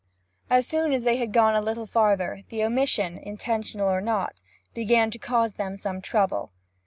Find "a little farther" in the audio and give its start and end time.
1.53-2.41